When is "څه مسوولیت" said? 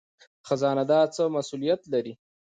1.15-1.81